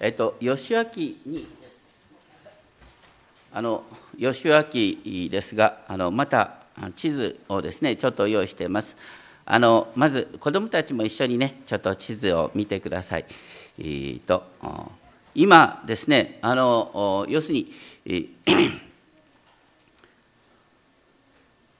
[0.00, 0.84] えっと、吉明
[1.26, 1.46] に、
[3.52, 3.84] あの、
[4.18, 6.54] 吉明ですが、あの、また
[6.96, 8.96] 地図をですね、ちょっと用意しています。
[9.46, 13.26] あの、まず、子どもたちも一緒にね、ちょっと地図を見てください。
[13.78, 14.44] えー、と、
[15.34, 17.72] 今ですね、あの、要するに、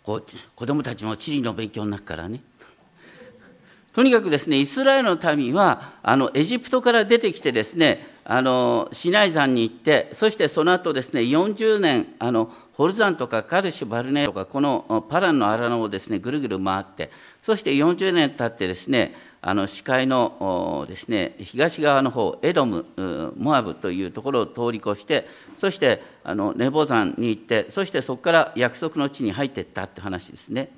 [0.05, 0.25] こう
[0.55, 2.41] 子どもたちも地理の勉強になるからね、
[3.95, 22.85] とにかくですね、イスラエルの民は、あの、エジプトから出てきてですね、あの、シナイ山に行って、そしてその後ですね、40年、あの、ホルザンとかカルシュ・バルネとか、このパランの荒野をですね、ぐるぐる回って、そして40年経ってですね、あの、視界のですね、東側の方、エドム、
[23.39, 30.71] モアブというところを通り越して、そして、あの、ネボ山に行って、そしてそこから約束の地に入っていったって話ですね。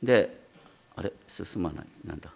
[0.00, 0.44] で、
[0.94, 1.12] あれ？
[1.26, 1.86] 進まない。
[2.06, 2.30] なんだ？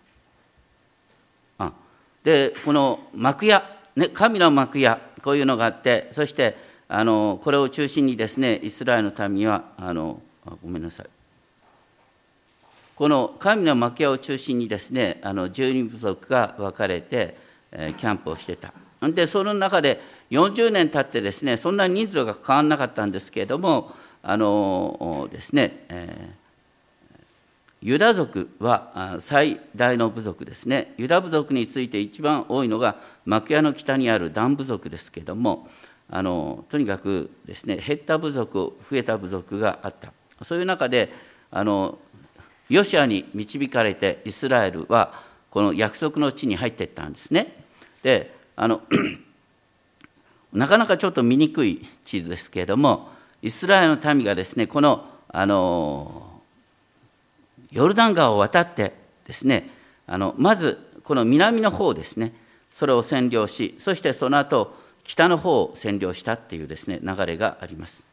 [2.28, 3.64] でこの幕屋、
[3.96, 10.20] ね、神の幕屋こういうのがあってそしてあのこれを中心にですねイスラエルの民はあの
[10.62, 11.06] ごめんなさい。
[12.96, 17.34] この神の幕屋を中心にですねあの十二部族が分かれて、
[17.72, 18.74] えー、キャンプをしてた。
[19.00, 19.98] でその中で
[20.30, 23.90] 40年経ってですねそんな人数が変わらなかったんですけれども
[24.22, 26.47] あのですね、えー
[27.80, 30.94] ユダ族は最大の部族ですね。
[30.96, 35.68] ユダ部族について一番多いのが幕屋の北にあるダン部族ですけれども、
[36.10, 40.12] あのとにかくですね、減った部族、増えた部族があった。
[40.44, 41.12] そういう中で、
[41.50, 41.98] あの
[42.68, 45.12] ヨシアに導かれてイスラエルは
[45.50, 47.64] この約束の地に入っていったんですね。
[48.02, 48.82] で、あの
[50.52, 56.27] なかなかちょっと見にくい地図ですけれども、イスラエルの民がですね、このあの
[57.70, 58.94] ヨルダン川を渡って
[59.26, 59.70] ですね、
[60.06, 62.32] あのまずこの南の方ですね、
[62.70, 64.74] それを占領し、そしてその後
[65.04, 68.04] 北の方を占領したっていうですね、流れがあります。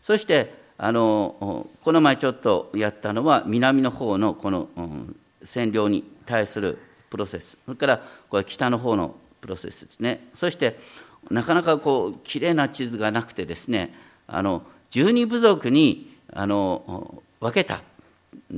[0.00, 6.78] そしてあのこの前ちょっとやったのは南の方のこの、うん、占領に対する
[7.10, 10.78] プロセスそれからこれ北の方のプロセスですねそして
[11.30, 13.94] なかなかこうきれいな地図がなくてですね
[14.26, 17.82] あの十二部族にあの分けた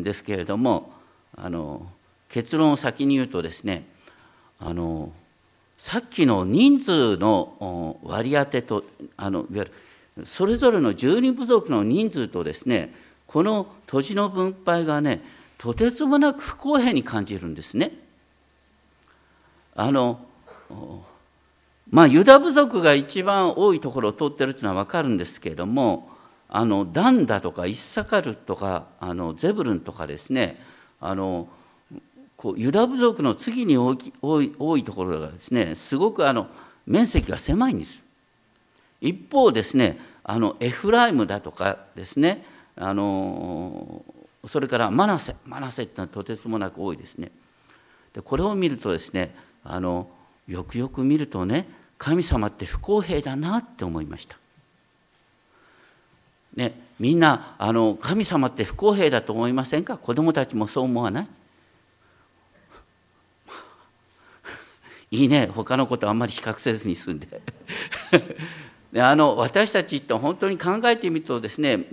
[0.03, 0.93] ですけれども
[1.37, 1.87] あの
[2.29, 3.85] 結論を先に言うとですね
[4.59, 5.13] あの
[5.79, 8.85] さっきの人数の割り当てと
[9.17, 9.73] あのいわゆる
[10.25, 12.95] それぞれの十二部族の人数とですね
[13.27, 15.23] この土地の分配がね
[15.59, 17.93] とてつもなく不公平に感じるんですね。
[19.75, 20.21] あの
[21.91, 26.09] まあユダ部族が一番多いところを通ってるっていうのは分かるんですけれども
[26.49, 30.61] あのダンダとかイッサカルとかあのゼブルンとかですね
[31.01, 31.49] あの
[32.37, 33.95] こうユダ部族の次に多
[34.43, 36.49] い多いところがですねすごくあの
[36.87, 38.03] 面積が狭いんです。
[39.01, 42.45] 一方ですねあのエフライムだとかですね
[42.77, 44.05] あの
[44.47, 47.31] それからマナセマナセってのはとてつもなく多いですね。
[48.13, 49.35] でこれを見るとですね
[49.65, 50.09] あの
[50.47, 51.69] よくよく見るとね
[51.99, 54.37] 神様って不公平だなって思いました。
[56.57, 59.97] ね、みんなあの神様って不公平だと思いませんか？
[59.99, 61.29] 子供たちもそう思わない？
[65.23, 65.49] いいね。
[65.55, 67.29] 他のことあんまり比較せずに済んで。
[68.93, 71.87] であの私たちって本当に考えてみるとですね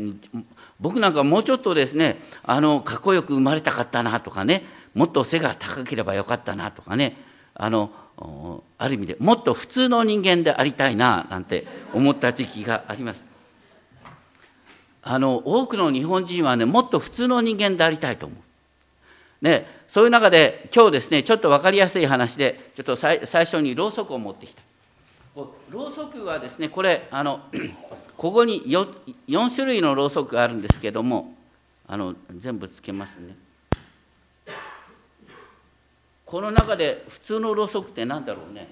[0.79, 4.63] 僕なんかもうちょっとですねあのかっこよく生まれたかったなとかね
[4.93, 7.17] もっと背が高ければよかったなとかね
[7.55, 7.91] あの
[8.77, 13.32] ある意味でもっと普通の人間でありたいななんて思った時期があります。
[15.03, 18.39] あの多くの日本人はねもっと普通の人間でありたいと思う。
[19.45, 24.61] ね、そういう中で今日ですねちょっと分かりやすい話でちょっと最初にろうそくを持ってきた。
[25.35, 27.41] ろうそくはですねこれあの
[28.17, 28.87] ここに 4,
[29.27, 31.35] 4種類のろうそくがあるんですけども
[31.87, 33.35] あの全部つけますね。
[36.25, 38.67] この中で普通のろうそくって何だろうね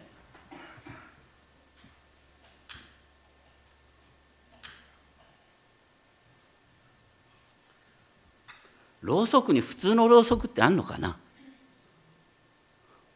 [9.02, 11.18] ろうそくに普通のろうそくってあんのかな？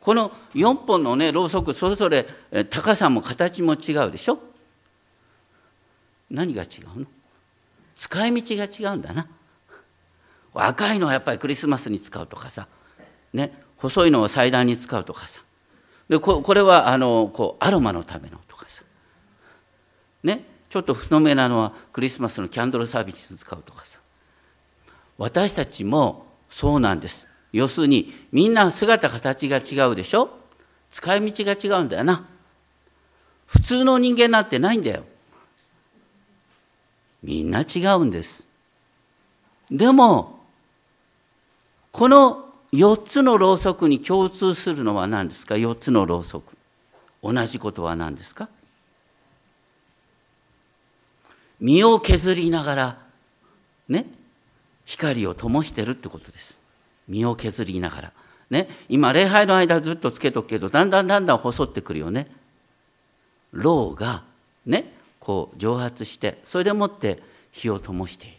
[0.02, 2.26] この4本のねろうそくそれぞれ
[2.70, 4.40] 高さも形も違うでしょ？
[6.30, 7.06] 何が違うの？
[7.96, 9.28] 使い道が違うんだな。
[10.54, 12.68] 赤いのはやっぱりクリスマスに使うとかさ、
[13.34, 15.42] ね、細いのは祭壇に使うとかさ。
[16.08, 18.84] でここれはあのこうアロマのためのとかさ、
[20.24, 24.00] ね、ちょっと太めなのはクリスマスのキャンドルサービスに使うとかさ。
[25.18, 27.28] 私たちもそうなんです。
[27.52, 30.30] 要するにみんな姿形が違うでしょ？
[30.92, 32.26] 使い道が違うんだよな。
[33.46, 35.04] 普通の人間なんてないんだよ。
[37.24, 38.46] みんな違うんです。
[39.72, 40.40] でも、
[41.92, 46.58] この4つのろうそくに共通するのは何ですか ?4 つのろうそく。
[47.24, 48.50] 同じことは何ですか？
[51.60, 52.98] 身を削りながら、
[53.88, 54.06] ね、
[54.86, 56.58] 光を灯してるってことです。
[57.08, 58.12] 身を削りながら。
[58.50, 62.28] ね、今、礼拝の間ずっとつけとくけど、だんだんだんだん細ってくるよね。
[63.52, 64.24] ろうが、
[64.66, 67.22] ね、こう蒸発して、それでもって
[67.52, 68.36] 火を灯している。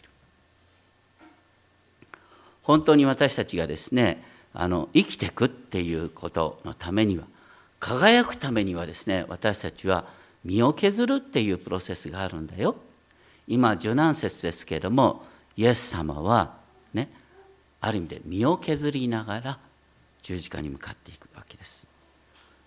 [2.63, 4.23] 本当に私たちがですね、
[4.53, 7.25] あの生きていくっていうことのためには、
[7.79, 10.05] 輝くためにはですね、私たちは
[10.43, 12.75] 身を削るっていうプロセスがあるんだよ。
[13.47, 15.25] 今、受難説ですけれども、
[15.57, 16.55] イエス様は
[16.93, 17.09] ね、
[17.81, 19.59] ある意味で身を削りながら
[20.21, 21.85] 十字架に向かっていくわけです。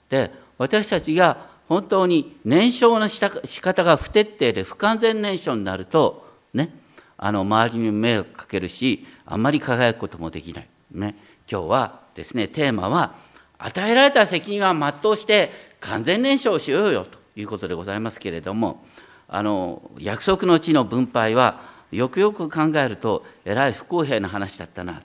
[0.08, 6.70] で、私たちが本当に燃焼の仕方が不徹底で不完全燃焼になると、ね、
[7.16, 10.68] あの周りに迷惑かけるし、あんまり輝くこともできない。
[10.90, 11.14] ね、
[11.50, 13.14] 今日はですね、テーマは、
[13.58, 18.84] 与えられた責任は全うして完全燃焼しようよということでございますけれども、
[19.28, 21.60] あの約束の地の分配は
[21.92, 25.02] よくよく考えるとえらい不公平な話だったな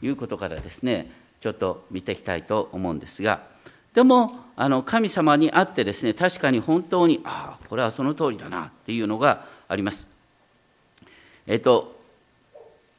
[0.00, 1.10] ということからですね
[1.40, 3.42] ちょっと見ていきたいと思うんですが
[3.94, 10.06] でもあの神様に会ってですね確かに本当にああこれはその通りだなっていうのがあります。
[11.46, 11.94] えっと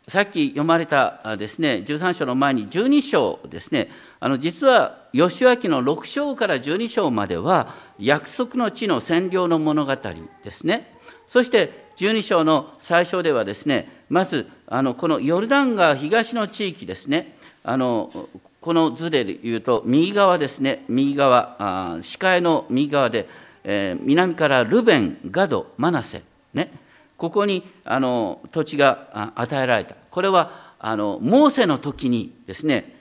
[0.07, 3.89] さっき読まれたですね13章の前に12章ですね
[4.19, 10.94] あの実は義明の6章から12章までは約束の地の占領の物語ですね
[11.27, 17.35] そして12章の最初ではですねまずあのこのヨルダン川東の地域ですね。
[17.63, 18.29] あの
[18.61, 20.83] この図で言うと右側ですね。
[20.87, 23.27] 右側視界の右側で、
[23.63, 26.21] えー、南からルベンガドマナセ。
[26.53, 26.71] ね。
[27.17, 29.95] ここにあの土地が与えられた。
[30.11, 32.95] これはあのモーセの時にですね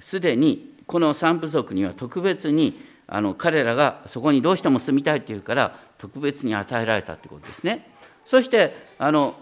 [0.00, 7.90] すで、にこの三部族には特別にあの彼らがそこにどうしても住みたいっていうから特別に与えられたってことですね。
[8.24, 9.34] そしてあの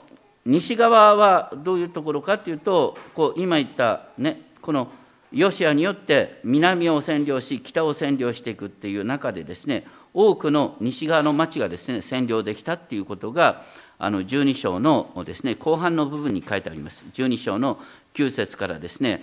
[0.44, 4.88] 西側はどういうところかっていうとこう今言ったねこの
[5.31, 13.62] ヨシアによって南を占領し北を占領していくっていう中でですね多くの西側の町がですね占領できたっていうことが
[13.99, 17.78] あの12章のですね後半の部分に書いてあります12章の
[18.14, 19.22] 9節からですね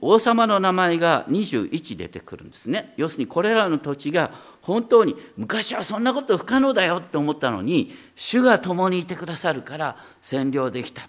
[0.00, 2.92] 王様の名前が21出てくるんですね。
[2.98, 4.30] 要するにこれらの土地が
[4.60, 11.08] 本当に昔はそんなこと不可能だよって思ったのに主が共にいてくださるから占領できた。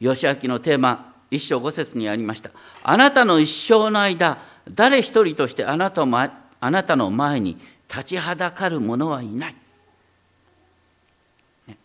[0.00, 2.50] 義明のテーマ一章五節にありました。
[2.82, 4.38] あなたの一生の間
[4.68, 6.02] 誰一人としてあなた
[6.60, 7.56] あなたの前に
[7.88, 9.54] 立ちはだかる者はいない。
[11.68, 11.78] ね。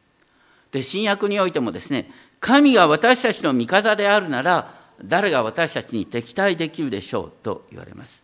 [0.72, 2.10] で新約においてもですね
[2.40, 8.24] 神が私たちの味方であるなら誰が私たちに敵対できるでしょうと言われます。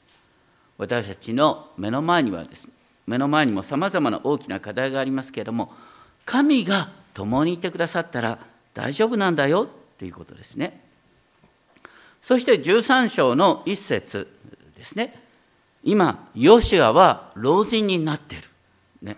[0.77, 2.73] 私たちの目の前にはですね、
[3.05, 5.73] 目の前にもさまざまな大きな課題がありますけれども、
[6.25, 8.39] 神が共にいてくださったら
[8.73, 9.67] 大丈夫なんだよ
[9.97, 10.79] ということですね。
[12.21, 14.27] そして13章の一節
[14.77, 15.21] ですね。
[15.83, 18.47] 今、ヨシアは老人になっている。
[19.01, 19.17] ね、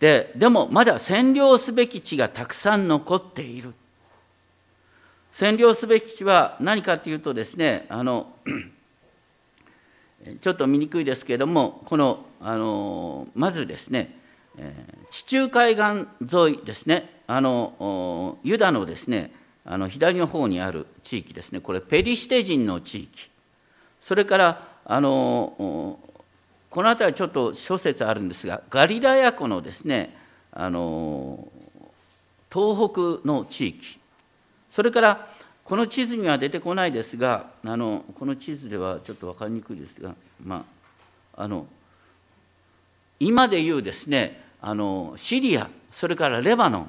[0.00, 3.72] ででもまだ占領すべき地がたくさん残っている。
[5.36, 8.32] 占領すべき地は何かというとですねあの
[10.40, 14.16] ちょっと見にくいですけれどもこのあのまずですね。
[15.10, 17.20] 地中海岸沿いですね。
[17.26, 19.30] あのユダのですね
[19.66, 21.60] あの左の方にある地域ですね。
[21.60, 23.28] これペリシテ人の地域。
[24.00, 25.98] それからあの
[26.70, 30.16] この辺りちょっと諸説あるんですがガリラヤ湖のですね
[30.50, 31.46] あの
[32.50, 33.98] 東北の地域。
[34.76, 35.26] それから
[35.64, 40.14] この地図には出てこないですがあのこの地図ではちょっと分かりにくいですが、
[40.44, 40.66] ま
[41.34, 41.66] あ、あの
[43.18, 46.88] 今でいうですねあのシリアそれからレバノン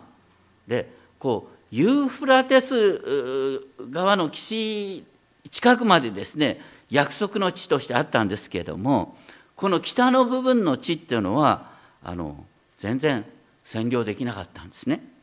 [0.67, 5.05] でこうユーフラテス側の岸
[5.49, 6.59] 近くまでですね
[6.91, 9.15] 約束の地としてあったんですけれども
[9.55, 11.71] この北の部分の地っていうのは
[12.03, 12.43] あの
[12.75, 13.23] 全然
[13.63, 15.16] 占領できなかったんですね。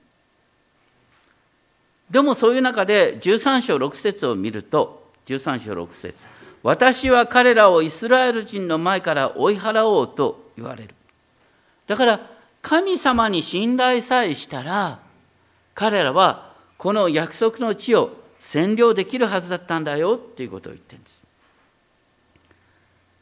[2.10, 6.26] でもそういう中で13章6節を見ると13章6節
[6.62, 10.94] 私は彼らをイスラエル人の前から追い払おうと言われる。
[11.86, 12.20] だから
[12.62, 15.00] 神様に信頼さえしたら
[15.74, 21.24] 彼らはこの約束の地を占領できるはずだったんだよっていうことを言ってるんです。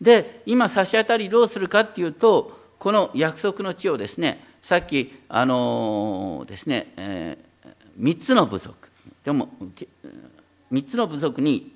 [0.00, 7.44] で今差し当たりどうするかっていうとこの約束の地をですねさっきあのですね、えー、
[7.98, 8.90] 3つの部族。
[9.24, 9.48] でも
[10.72, 11.72] 3つの部族に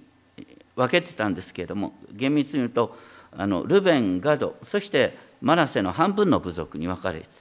[0.75, 2.97] 分けてたんですけれども厳密に言うと
[3.37, 7.33] あのルベンガドそしてマナセの半分の部族に分かれてた。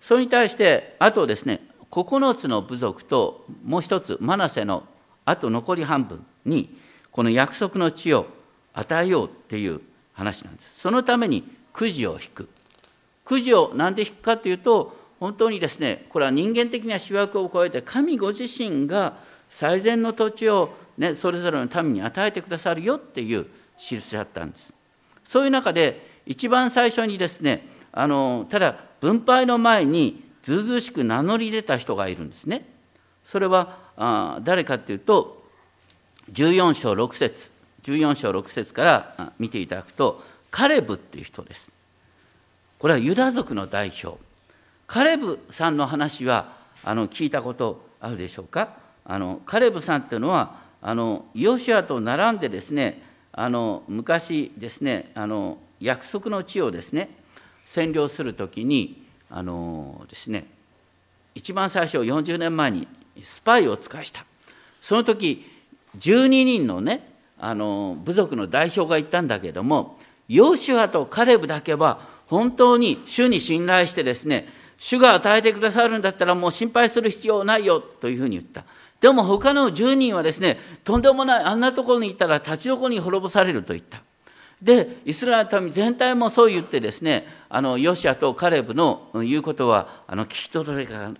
[0.00, 1.60] それに対してあとですね
[1.90, 4.84] 9つの部族ともう一つマナセの
[5.24, 6.76] あと残り半分に
[7.10, 8.26] この約束の地を
[8.74, 9.80] 与えようっていう
[10.12, 10.80] 話なんです。
[10.80, 12.48] そのためにくじを引く。
[13.24, 19.16] くじを何で引くかというと本当にですねこれは人間的な主役を超えて神ご自身が
[19.48, 23.46] 最善の土地を、ね、それぞれの民に与えてくださるよっていう
[23.76, 24.74] 印だったんです。
[25.24, 32.66] そういう中で一番最初にですねあのただ分配の前にずうずうしく名乗り出た人がいるんですね。
[33.24, 35.44] それはあ誰かっていうと
[36.32, 37.50] 14章6節
[37.82, 41.72] 14章6節から見ていただくとカレブっていう人です。
[42.78, 44.27] これはユダ族の代表。
[44.88, 46.50] カレブさんの話は
[46.82, 48.70] あの聞いたことあるでしょうか？
[49.04, 53.02] あのカレブさんっていうのはあのヨシアと並んでですね
[53.32, 57.10] あの昔ですねあの約束の地をですね
[57.66, 60.46] 占領するときにあのですね
[61.34, 62.88] 一番最初40年前に
[63.22, 64.24] スパイを使いした。
[64.80, 65.44] その時
[65.98, 67.06] 12人のね
[67.38, 78.64] あの部族の代表が言ったんだけどもヨシュアとカレブだけは本当に主に信頼してですね主が与えてくださるんだったらもう心配する必要ないよというふうに言った。
[79.00, 84.00] でも他の10人はですねとんでもないあんなところに行ったら立ち残りに滅ぼされると言った。
[84.62, 91.12] でイスラエルの民全体もそう言ってですねあのヨシアとカレブの言うことはあの聞き取れか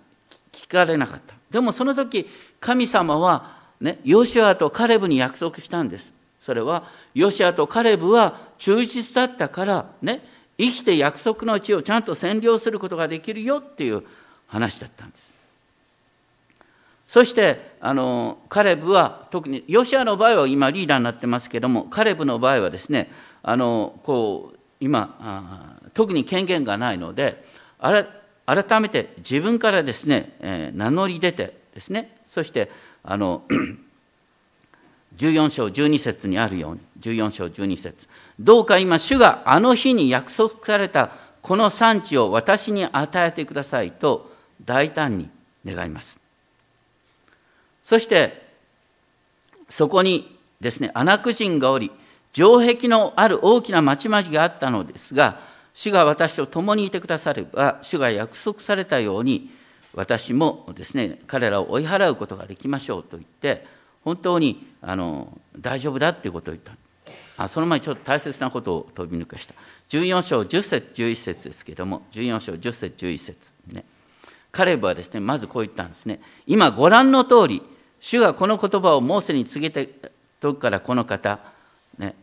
[0.50, 1.34] 聞かれなかった。
[1.50, 2.26] でもその時
[2.60, 6.12] 神様はねヨシアとカレブに約束したんです。
[6.40, 6.84] それは
[7.14, 10.22] ヨシアとカレブは忠実だったからね
[10.58, 14.02] 生きて約束の地をちゃんと占領することができるよっていう
[14.48, 15.38] 話だったんです。
[17.06, 23.10] そしてあのカレブは特にヨシアの場合は今リーダーになってますけどもカレブの場合はですね
[23.42, 27.42] あのこう今特に権限がないので
[28.44, 32.70] 改めて自分からですね、えー、名乗り出てですねそして
[33.02, 33.42] あの
[35.18, 36.80] 14章12節にあるように。
[37.00, 38.08] 14章12節。
[38.38, 41.10] どうか今主があの日に約束された
[41.42, 44.32] この産地を私に与えてくださいと
[44.64, 45.28] 大胆に
[45.64, 46.18] 願います。
[47.82, 48.46] そして
[49.68, 51.90] そこにですねアナク人がおり
[52.32, 55.40] 城壁のある大きな町々があったのですが
[55.74, 59.50] 主が私と共にいてくだされば主が約束されたように
[59.94, 66.72] 私もですね彼らを追い払うことができましょうと言って本当にあの大丈夫だっていうことを言った。
[67.36, 69.54] あその前にちょっと大切なことを飛び抜かした。
[69.90, 73.52] 14章10節11節ですけども14章10節11節。
[73.72, 73.84] ね。
[74.50, 76.20] カレブはですねまずこう言ったんですね。
[76.46, 77.62] 今ご覧の通り
[78.00, 81.40] 主がこの言葉をモーセに告げて時からこの方、
[81.98, 82.14] ね、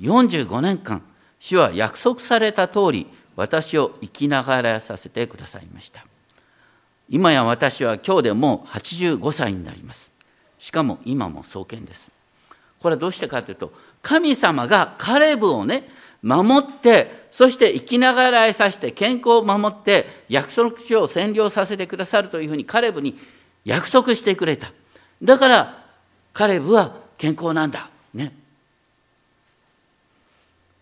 [0.00, 1.02] 45年間、
[1.38, 6.04] 主は約束された通り、私を生きながらさせてくださいました。
[7.08, 10.13] 今や私は今日でもう85歳になります。
[10.64, 12.10] しかも今も創建です。
[12.80, 15.86] これはどうしてかというと、神様がカレブをね、
[16.22, 23.18] 守って、そして生きながらえさせて、健康を守って、約束書を占領させてくださるというふうにカレブに
[23.66, 24.72] 約束してくれた。
[25.22, 25.84] だから
[26.32, 27.90] カレブは健康なんだ。
[28.14, 28.32] ね。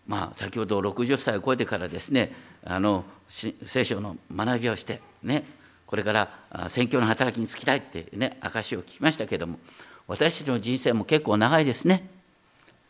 [0.07, 5.43] まあ先ほど60歳を超えてからですねあの聖書の学びをしてね
[5.93, 9.59] これから宣教の働きに就きたいってね証を聞きましたけども
[10.07, 12.09] 私たちの人生も結構長いですね。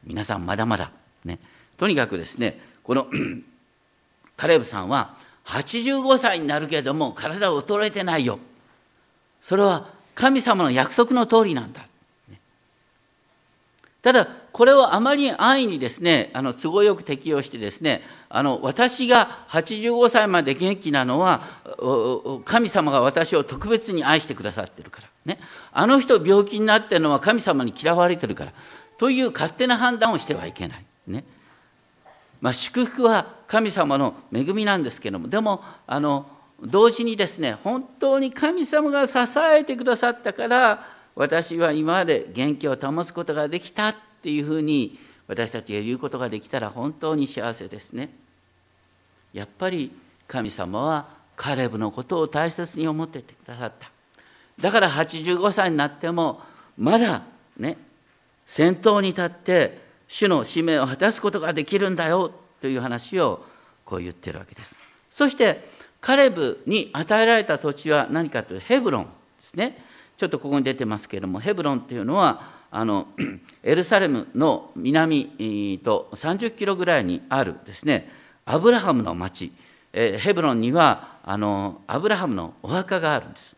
[0.05, 0.89] 皆さんまだまだ
[1.25, 1.37] ね。
[1.75, 3.07] とにかくですねこの
[4.37, 8.39] カレブさんは85歳になるけれども体は衰えてないよ。
[9.41, 11.85] それは神様の約束の通りなんだ。
[14.01, 21.41] ただ、これをあまり安易にですね、あの都合よく適用してですね、あの私が85歳まで元気なのは、
[22.45, 25.07] 神様が私を特別に愛してくださってるから。
[25.25, 25.39] ね、
[25.71, 28.53] あの人病気になってるのは神様に嫌われてるから。
[28.97, 30.85] という勝手な判断をしてはいけない。
[31.07, 31.25] ね。
[32.39, 36.27] まあ、祝福は神様の恵みなんですけども、でも、あの、
[36.65, 43.93] 同時にですね本当に神様が支えてくださったから私は今まで元気を保つことができた
[44.23, 48.09] っていうふうに私たちが言うことができたら本当に幸せですね。
[49.33, 49.91] やっぱり
[50.29, 53.91] 神様はカレブのことを大切に思っててくださった。
[54.61, 56.39] だから85歳になっても
[56.77, 57.23] まだ
[57.57, 57.77] ね
[58.45, 63.45] 先頭に立って主の使命を果たすことができるんだよという話を
[63.83, 64.73] こう言ってるわけです。
[65.09, 65.67] そして
[65.99, 69.09] カレブに与えられた土地は何かというとヘブロンで
[69.41, 69.83] すね
[70.15, 73.07] ちょっとここに出てますけれどもヘブロンっていうのはあの
[73.63, 78.09] エルサレムの南と30キロぐらいにあるですね
[78.45, 79.53] アブラハムの町。
[79.93, 83.55] ヘブロンにはあのアブラハムのお墓があるんです。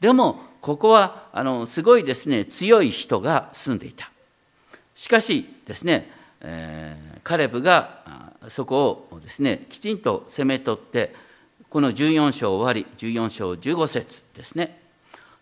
[0.00, 4.12] でもここはあのすごいですね強い人が住んでいた。
[4.94, 6.08] しかしですね、
[6.40, 11.12] えー、カレブがそこをですねきちんと攻め取って
[11.68, 14.80] この14章終わり14章15節ですね。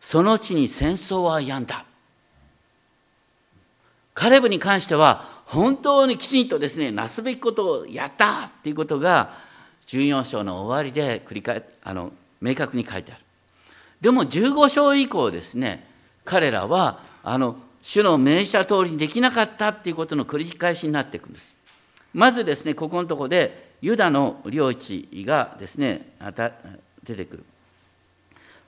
[0.00, 1.84] その地に戦争は病んだ。
[4.14, 9.34] カレブに関しては本当にきちんとですねなすべきことをやったっていうことが
[9.86, 13.22] 14章の終わりで繰り返あの明確に書いてある。
[14.00, 15.86] でも15章以降ですね
[16.24, 21.54] 彼らはあの主の命じた通りにできなかったっていうことの繰り返しになっていくんです。
[22.14, 26.14] まずですねここのところでユダの領地がですね
[27.02, 27.44] 出てくる。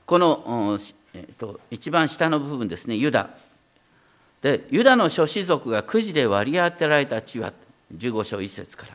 [0.06, 0.78] この、
[1.14, 3.30] えっと、一番下の部分ですねユダ。
[4.44, 7.54] でユダの諸子族がくじで割り当てられた地は
[7.96, 8.92] 15章1節から。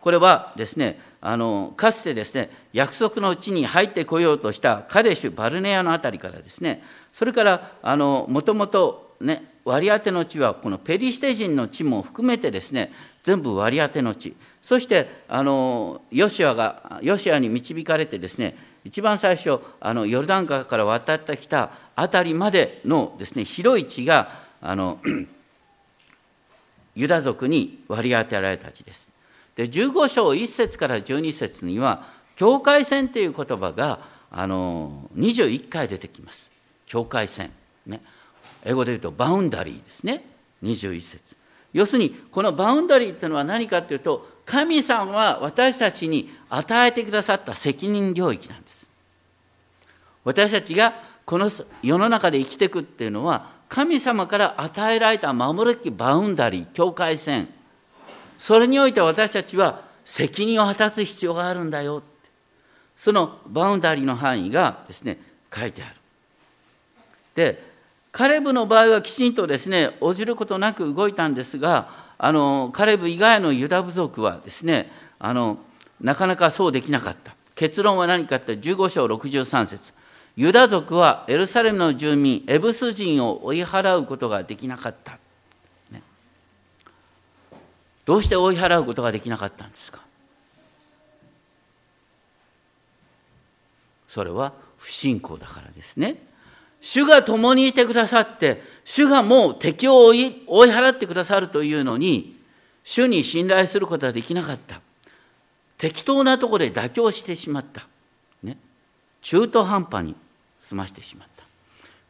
[0.00, 12.92] これはですねあのかつてですね約束のうちに入ってこようとしたカデシュ・バルネアの辺りからですねそれからもともとね割り当ての地はこのペリシテ人の地も含めてですね
[13.24, 14.36] 全部割り当ての地。
[14.62, 25.00] そしてあのヨシアがヨシアに導かれてですね一番最初あのヨルダン川から渡ってきた辺りまでのですね広い地があの
[26.94, 29.12] ユダ族に割り当てられた地です。
[29.54, 32.04] で15章1節から12節には
[32.36, 34.00] 境界線という言葉が
[34.30, 36.50] あの21回出てきます。
[36.86, 37.50] 境界線。
[37.86, 38.00] ね、
[38.64, 40.24] 英語で言うと boundary ですね。
[40.62, 41.36] 21節。
[41.72, 48.88] 要するにこの boundary っていうのは何かというと神様は私たちに与えてくださった責任領域なんです。
[50.24, 51.50] 私たちがこの
[51.82, 57.48] 世の中で生きていくっていうのは神様から与えられた守るべき boundary 境界線。
[58.38, 62.02] それにおいて私たちは責任を果たす必要があるんだよ
[62.96, 65.18] その boundary の範囲がですね
[65.54, 65.94] 書いてある。
[67.34, 67.68] で
[68.10, 75.58] カレブの場合はきちんとですね応じることなく動いたんですがあのカレブ以外のユダ部族はですねあの
[76.00, 77.34] なかなかそうできなかった。
[77.54, 79.92] 結論は何かって15章63節。
[80.38, 85.18] ユダ族はエルサレムの住民エブス人を追い払うことができなかった、
[85.90, 86.00] ね、
[88.04, 90.00] どうして追い払うことができなかったんですか？
[94.06, 96.22] それは不信仰だからですね。
[96.80, 102.40] 主が共にいてくださって主がもう敵を追い追い払ってくださるというのに
[102.84, 104.80] 主に信頼することはできなかった。
[105.78, 107.88] 適当なところで妥協してしまった、
[108.44, 108.56] ね、
[109.20, 110.14] 中途半端に。
[110.60, 111.44] 済ましてしまった。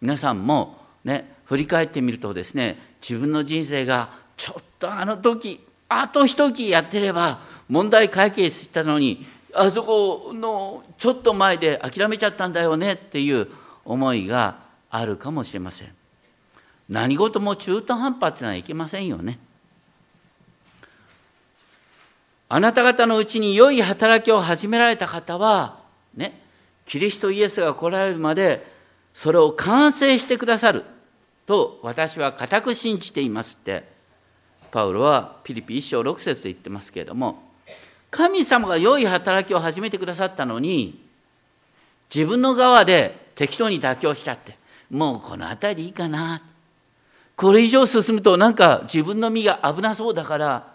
[0.00, 13.48] 皆さんもね振り返ってみるとですね自分の人生がちょっとあの時あと一息やってれば問題解決したのにあそこのちょっと前で諦めちゃったんだよねっていう
[13.84, 15.92] 思いがあるかもしれません。
[16.88, 19.38] 何事も中途半端ってのはいけませんよね。
[22.50, 25.77] あなた方のうちに良い働きを始められた方は
[26.88, 28.66] キリストイエスが来られるまで
[29.12, 30.85] それを完成してくださる
[31.46, 33.85] と私は固く信じていますって
[34.70, 37.42] パウロはピリピ1章6節で言ってますけれども
[38.11, 41.07] 神様が良い働きを始めてくださったのに
[42.14, 44.57] 自分の側で適当に妥協しちゃって
[44.90, 46.42] もうこの辺りいいかな。
[47.37, 50.72] これ以上進むとなんか自分の身が危なそうだから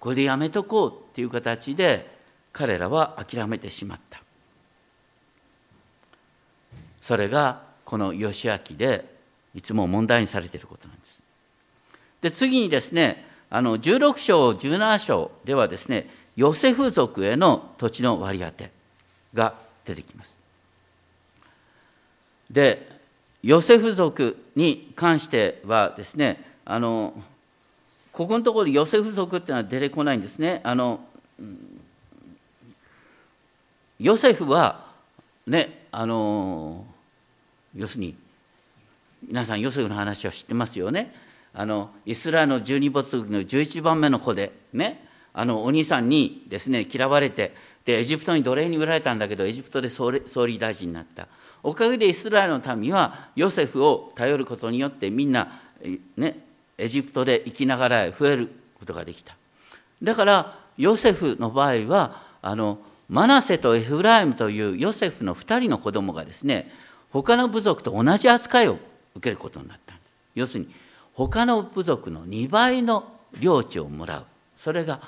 [0.00, 2.10] これでやめとこうっていう形で
[2.52, 4.20] 彼らは諦めてしまった。
[7.00, 9.04] それがこの義明で
[9.54, 11.22] いつも問題にされていることなんです。
[12.20, 18.70] で次にですねあの16章17章ではですねヨセフ族への土地の割り当て
[19.34, 20.38] が出てきます。
[22.50, 22.88] で
[23.42, 27.14] ヨセフ族に関してはですねあの
[28.12, 30.60] ここのところでヨセフ族っていうのは出てこないんですね。
[30.62, 31.00] あの
[33.98, 34.86] ヨセフは
[35.46, 36.84] ねあの
[37.74, 38.16] 要するに
[39.26, 41.14] 皆さんヨセフの話は知ってますよね。
[41.52, 45.06] あのイスラエルの十二没族の11番目の子でね。
[45.32, 47.54] あのお兄さんにですね嫌われて
[47.84, 51.28] でエジプトに奴隷に売られたんだけどエジプトで総理大臣になった。
[51.62, 55.60] おかげでイスラエルの民はヨセフを頼ることによってみんな、
[56.16, 56.38] ね、
[56.78, 59.36] エジプトで生きながら増えることができた。
[60.02, 62.78] だからヨセフの場合はあの
[63.08, 66.72] マナセとエフライムというヨセフの2人の子供がですね
[67.12, 68.78] 他の部族と同じ扱いを
[69.14, 70.12] 受けることになったんです。
[70.34, 70.74] 要するに
[71.12, 73.04] 他の部族の2倍の
[73.38, 74.26] 領地をもらう。
[74.56, 75.00] それが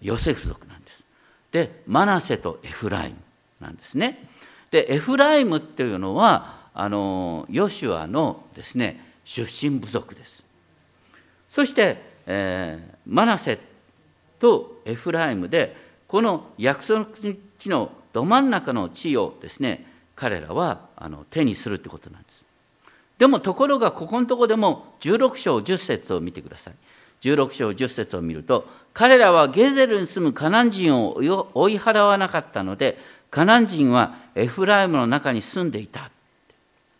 [0.00, 1.04] ヨセフ族なんです。
[1.52, 3.16] でマナセとエフライム
[3.60, 4.28] なんですね。
[4.70, 10.44] でエフライムっていうのはあのヨシュアのですね出身部族です。
[11.48, 13.60] そして、えー、マナセ
[14.40, 15.76] とエフライムで
[16.08, 17.06] この約束
[17.58, 22.44] 地のど真ん中の地をですね彼らはあの手にするってことなんです。
[23.18, 26.74] でもところがここのとこでも16章10節を見てください。
[27.20, 31.16] 16章10節を見ると彼らはゲゼルに住むカナン人を
[31.54, 32.98] 追い払わなかったので
[33.30, 36.10] カナン人はエフライムの中に住んでいた。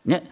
[0.05, 0.31] ね、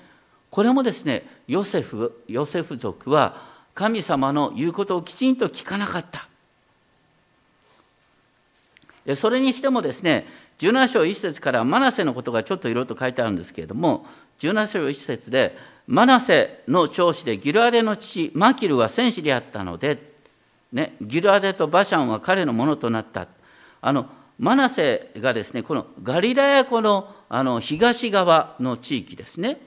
[0.51, 3.43] これもですねヨセフヨセフ族は
[3.75, 6.29] 神様の言うことをきちんと聞かなかった。
[9.17, 10.27] それにしてもですね
[10.59, 14.07] 17章1節からマナセのことがちょっといろいろと書いてあるんですけれども
[14.39, 20.13] 17章1節でマナセの長子でギルアデの父マキルは戦士であったので、
[20.73, 23.27] ね、ギルアデとバシャンは彼のものとなった。
[23.81, 24.07] あの
[24.39, 29.59] マナセがですねこのガリラヤ湖のあの東側の地域ですね。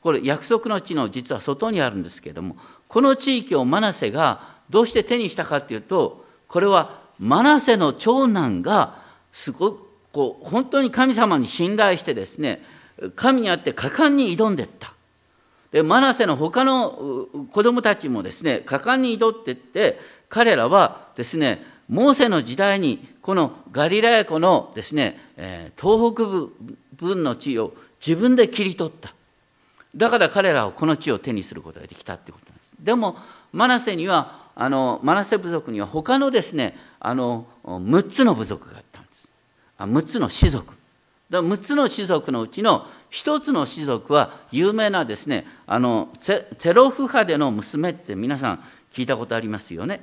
[0.00, 12.62] これ約束の地の実は外にあるんですけれどもこの地域をマナセがどうして手にしたかっていうとこれはマナセの長男がすごくこう本当に神様に信頼してですね
[13.16, 14.92] 神にあって果敢に挑んでいった。
[15.70, 25.20] でマナセの他の子供たちもですね果敢に挑っていって彼らはですねモーセの時代にこのガリラヤ湖のですね、
[25.78, 26.52] 東北部
[26.94, 29.14] 分の地を自分で切り取った。
[29.94, 32.74] だから彼らはこの地を手にすることができたってことなんです。
[32.80, 33.16] でも
[33.52, 38.78] マナセにはあのマナセ部族には他のですねあの6つの部族が
[39.86, 40.74] 6つの氏族。
[41.30, 50.00] だ6つの氏族のうちの1つの氏族は有名なですねあのゼロフハデの娘って皆さん聞いたことありますよね。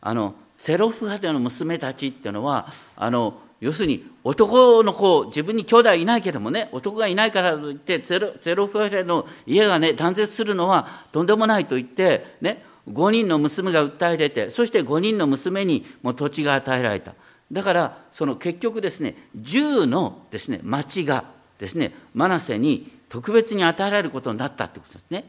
[0.00, 17.14] あのセロフハデの娘たちっていうのはあの要するに男の子自分に兄弟いないけどもね男がいないからといってゼロゼロフハデの家がね断絶するのはとんでもないと言ってね5人の娘が訴え出てそして5人の娘にも土地が与えられた。
[17.50, 21.24] だからその結局ですね10のですね町が
[21.58, 25.24] ですねマナセに特別に与えられることになったってことですね。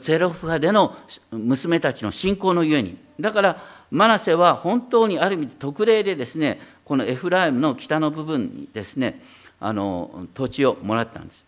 [0.00, 0.96] ゼロフハでの
[1.30, 9.22] 娘たちの信仰のゆえにだからマナセは本当にある意味特例でですねこのエフライムの北の部分にですね
[9.60, 11.46] あの土地をもらったんです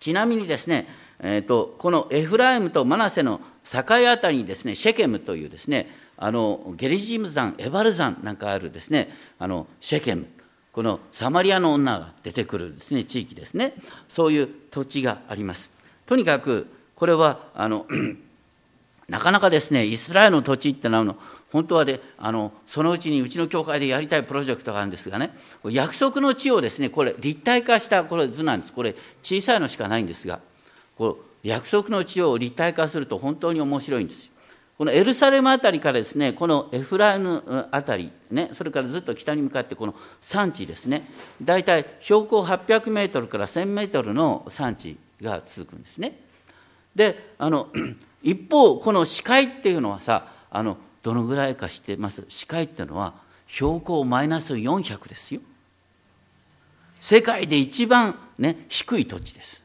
[0.00, 0.86] ちなみにですね、
[1.18, 3.80] えーと、このエフライムとマナセの境
[4.10, 5.88] あたりにですねシェケムというですね
[6.22, 9.08] あのゲリジム山エバル山なんかあるですね。
[9.38, 10.26] あのシェケム。
[10.72, 13.72] このサマリアの女が出てくるですね地域ですね。
[14.06, 15.70] そういう土地があります。
[16.06, 17.86] とにかくこれはあの
[19.08, 21.16] なかなかですねイスラエルの土地ってなの
[21.50, 25.30] 本当はであのそのうちにうちの教会でやりたいプロジェクトがあるんですがね
[25.64, 28.74] 約束の地をですねこれ立体化したこれ図なんです。
[28.74, 30.40] これ小さいのしかないんですが
[30.98, 34.30] こう約束の地を立体化すると本当に面白いんです
[34.80, 41.06] このエルサレムあたりからですねこのエフライムあたりねそれからずっと北に向かってこの山地ですね
[41.42, 46.18] 大体標高800メートルから1000メートルの山地が続くんですね。
[46.96, 47.68] であの
[48.24, 52.24] 一方この視界っていうのはさあのどのぐらいか知ってます？
[52.30, 53.12] 視界っていうのは
[53.48, 55.42] 標高マイナス400ですよ。
[57.00, 59.59] 世界で一番、ね、低い土地です。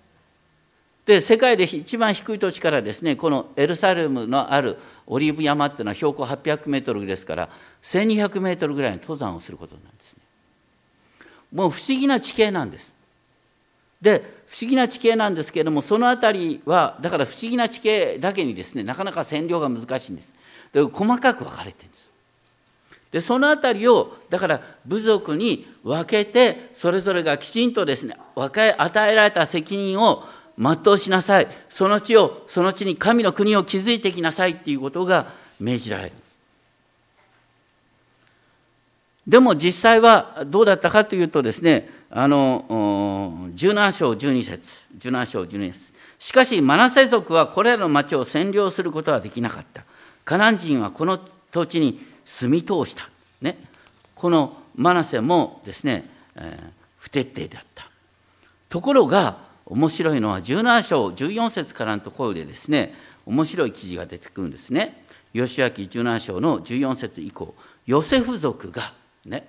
[1.05, 7.49] で世界で一番低い土地からですねこのエルサレムのあるオリーブ山っていうのは標高800メートルですから
[7.83, 10.21] 1200メートルぐらいの登山をすることなんですね。
[11.53, 12.95] もう不思議な地形なんです。
[14.01, 20.33] で不思議な地形なんですけれどもその辺りはだから不思議な地形だけにですねなかなか占領が難しいんです。
[20.73, 22.11] で細かく分かれてるんです。
[23.11, 30.23] でその辺りをだから部族に分けてそれぞれがきちんとですね分け与えられた責任を
[30.57, 31.47] 全うしなさい。
[31.69, 35.27] その地をその地に神の国を築いていきなさいっていうことが
[35.59, 36.11] 命じられる。
[39.27, 42.65] でも実際はどうだったかというとですねあの
[43.55, 44.85] 17章12節。
[44.99, 45.93] 17章12節。
[46.19, 49.83] しかしマナセ族はこれらの町を占領することはできなかった。
[50.23, 51.19] カナン人はこの
[51.51, 53.09] 土地に住み通した、
[53.41, 53.57] ね、
[54.15, 57.87] このマナセもですね、えー、不徹底であった。
[58.69, 62.93] ところが面白いのは17章14節からのところでですね
[63.25, 68.93] 面白い記事が出てくるんですね吉明17章の14節以降ヨセフ族が
[69.25, 69.47] ね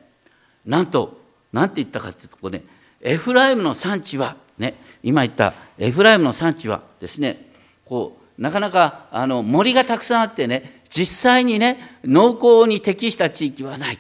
[0.64, 1.20] なんと
[1.52, 2.62] 何て言ったかっていうとこね
[3.00, 7.50] エフライムの産地はね今言ったエフライムの産地はですね
[7.84, 13.98] こうなかなかあの森がたくさんあってね実際にね農耕に適した地域はない。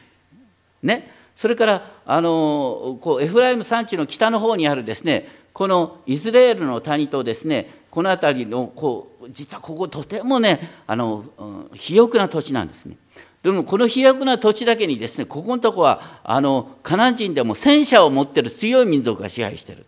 [0.82, 11.24] ね、それからあのこうエフライム山地の北の方にあるですねこのイスラエルの谷とですねこの辺りのこう実はこことてもねあの
[11.70, 12.98] 肥沃な土地なんですね。
[13.42, 19.86] でもこの肥沃な土地だけにですねここのとこはあのカナン人でも戦車を持ってる強い民族が支配してる。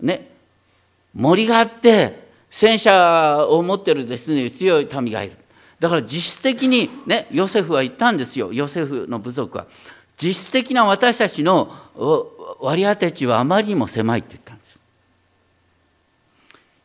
[0.00, 0.32] ね
[1.14, 5.36] 森があって戦車を持ってるですね強い民がいる。
[5.78, 9.68] だから実質的にねヨセフは言ったんですよヨセフの部族は。
[10.20, 11.70] 実質的な私たちの
[12.58, 14.57] 割り当て地はあまりにも狭いって言った。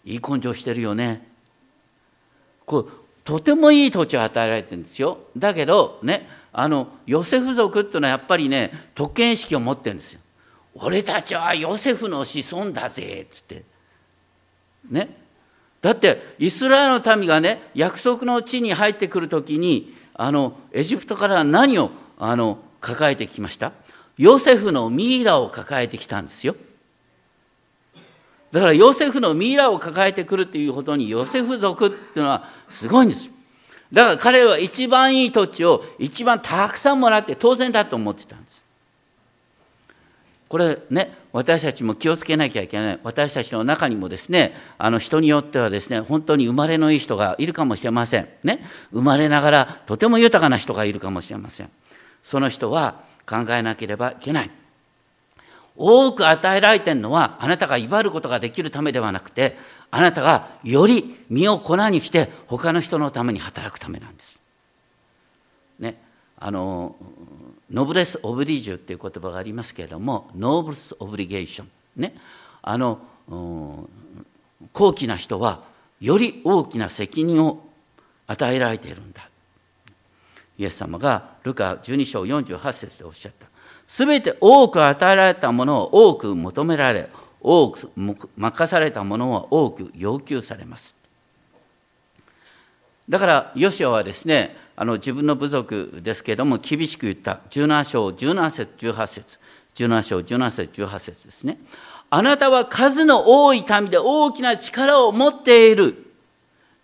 [0.06, 1.28] いい根性してるよね。
[2.66, 2.90] こう
[3.24, 5.20] とてもいい土地を与えられてるんですよ。
[5.38, 10.20] だけどねあのヨセフ族っていうのはやっぱりね特権意識を持ってるんですよ。
[10.76, 13.64] 俺たちはヨセフの子孫だぜっつって。
[14.90, 15.18] ね
[15.82, 23.72] だってイスラエルの民がね約束の地に入ってくる時にあのエジプトから何をあの抱えてきました？
[24.18, 26.56] ヨセフのミイラを抱えてきたんですよ。
[28.54, 33.32] だからヨセフのミイラを抱えてくるっていうことにヨセフ族っていうのはすごいんです。
[33.92, 38.62] だから彼は一番いい土地を一番たくさんもらって当然だと思ってたんです。
[40.48, 51.72] これね私たちも気をつけなきゃいけない私たちの中にもですねあの人によってはですね本当に生まれのいい人がいるかもしれませんね生まれながらとても豊かな人がいるかもしれません
[52.22, 54.52] その人は考えなければいけない
[55.76, 59.58] 多く与えられているのはあなたが威張ることができるためではなくて
[59.92, 64.40] あなたがより身を粉にして他の人のために働くためなんです。
[65.80, 66.02] ね
[66.38, 66.96] あの
[67.72, 72.16] ノブレス・オブリージュっていう言葉がありますけれども noble's obligation ね
[72.62, 73.00] あの
[74.74, 75.64] 高貴な人は
[76.00, 77.66] より大きな責任を
[78.28, 79.30] 与えられているんだ。
[80.58, 83.48] イエス様がルカ12章48節でおっしゃった。
[83.88, 87.10] すべて多く与えられたものを多く求められ
[87.42, 87.92] 多く
[88.38, 90.96] 任されたものは多く要求されます。
[93.10, 97.42] だからヨシアはですねあの自分の部族ですけれども厳しく言った。
[97.50, 99.40] 17章17節18節。
[99.76, 101.60] 17章17節18節ですね。
[102.10, 106.12] あなたは数の多い民で大きな力を持っている。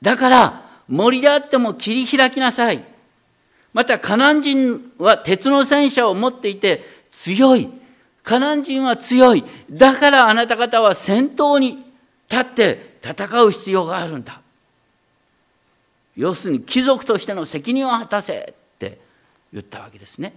[0.02, 2.84] だから森であっても切り開きなさい。
[3.74, 7.70] またカナン人は鉄の戦車を持っていて強い
[8.24, 11.78] カナン人は強いだからあなた方は先頭に
[12.30, 14.42] 立って戦う必要があるんだ
[16.16, 19.00] 要するに貴族としての責任を果たせって
[19.54, 20.34] 言ったわけですね。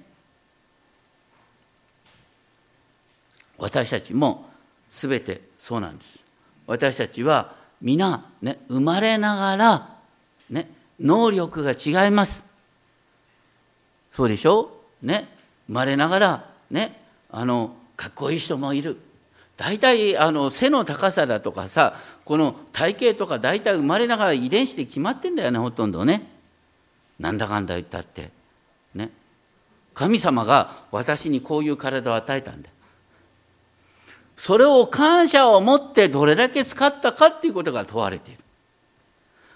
[3.59, 4.49] 私たちも
[4.89, 6.25] 全てそうなんです。
[6.69, 9.97] 私たちは皆、ね、生まれながら、
[10.51, 12.45] ね、能力が違います。
[14.13, 14.71] そうでしょ？
[15.03, 15.29] ね。
[15.67, 17.01] 生まれながらね。
[17.31, 18.99] あのかっこいい人もいる。
[19.57, 21.95] 大体あの背の高さだとかさ
[22.25, 26.29] この体型とか大体生まれながら遺伝子で決まってんだよねほとんどね。
[27.19, 28.31] なんだかんだ言ったって。
[28.95, 29.11] ね。
[29.95, 32.71] 神様が私にこういう体を与えたんだ
[34.37, 38.41] それを感謝を持ってどれだけ使ったかっていうことが問われている。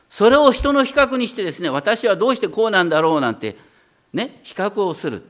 [0.08, 3.56] それを人の比較にしてですね私はどうしてこうなんだろうなんて
[4.16, 5.22] ね比較をする。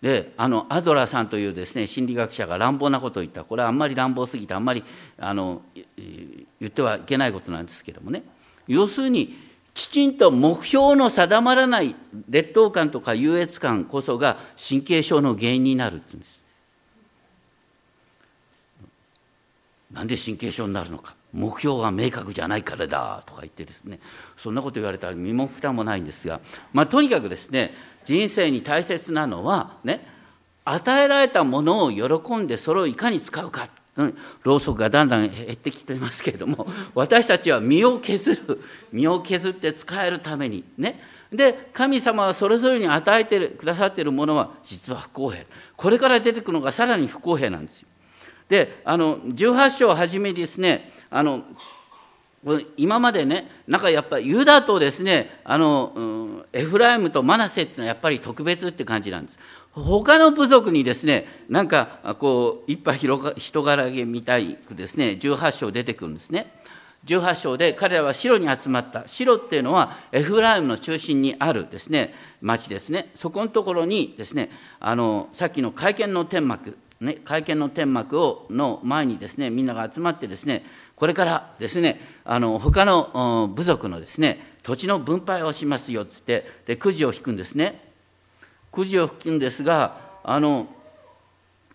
[0.00, 3.42] であのアドラーさんというですね心理学者が乱暴なことを言った。
[3.42, 4.84] これはあんまり乱暴すぎてあんまり
[5.18, 8.22] あの言ってはいけないことなんですけどもね。
[8.68, 9.36] 要するに
[9.74, 11.94] きちんと目標の定まらない
[12.28, 16.38] 劣等感とか優越感こそが神経症の原因になるって言うんです。
[19.92, 21.14] なんで神経症になるのか。
[21.32, 24.00] 目標が明確じゃないからだとか言ってですね
[24.36, 26.40] そんなこと言われたら身も蓋もないんですが、
[26.72, 30.06] まあ、とにかくですね人生に大切なのはね
[30.64, 33.68] 与えられたものを喜んでそれをいかに使うか。
[34.44, 38.62] ろうそくがだんだん減ってきていますけれども私たちは身を削る。
[38.92, 40.62] 身を削って使えるために。
[40.76, 41.00] ね。
[41.32, 45.44] で神様はそれぞれに与えてくださっているものは実は不公平。
[45.76, 47.88] これから出てくるのがさらに不公平なんですよ。
[48.48, 51.42] であの18章をはじめですねあの
[52.76, 59.38] 今までねなんかやっぱりユダとですねあの、うん、エフライムとマナセっていうのはやっぱり特別って感じなんです。
[59.72, 66.52] 他の部族にですねなんかこう一派人柄げみたいくですね18章出てくるんですね。
[67.04, 69.06] 18章で彼らは城に集まった。
[69.06, 73.10] 城っていうのはエフライムの中心にあるですね町ですね。
[73.14, 76.76] そこのところにですねあのさっきの会見の天幕。
[77.00, 80.64] ね、会見の天幕をの前にですねみんなが集まってですね
[80.96, 87.80] これからですねあの他の部族のですね土地の分配をしますよっつってでくじを引くんですね。
[88.72, 90.66] くじを引くんですがあの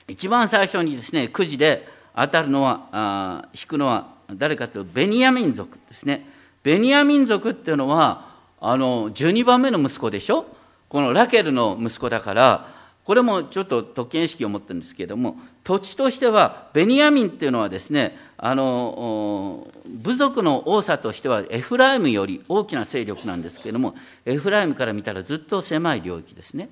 [0.08, 6.28] 一番最初にですねくじで当たるのはあ引くのは誰かというとベニヤ民族ですね。
[6.62, 8.28] ベニヤ民族っていうのは
[8.60, 10.46] あの12番目の息子でしょ？
[10.90, 12.73] このラケルの息子だから
[13.04, 26.70] これもちょっと特権意識を持ってるんですけれども土地としてはベニヤミンっていうのはですねあの部族の多さとしてはエフライムより大きな勢力なんですけれどもエフライムから見たらずっと狭い領域ですね。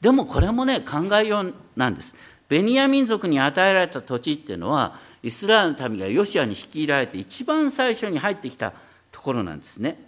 [0.00, 2.14] でもこれもね考えようなんです。
[2.48, 8.72] ベニヤ民族に与えられた土地っていうのはイスラエルの民がヨシアに率いられて一番最初に入ってきた
[9.10, 10.05] ところなんですね。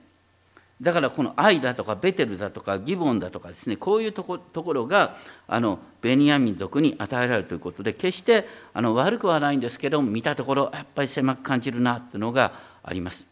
[0.81, 5.17] だからこのアイだとかベテルだとかギボンだとかですねこういうとこところが
[5.49, 12.53] あのベニヤ民族に与えられるということで決してあの悪くはないんですけど見たところやっぱり狭く感じるなというのが
[12.85, 13.27] あります。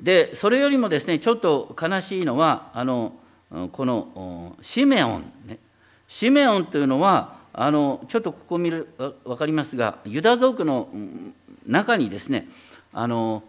[0.00, 3.14] でそれよりもですねちょっと悲しいのはあの
[3.70, 5.58] このシメオンね
[6.08, 8.88] シメオンというのはあのちょっとここ見る
[9.24, 10.88] 分かりますがユダ族の
[11.66, 12.48] 中にですね
[12.92, 13.42] あの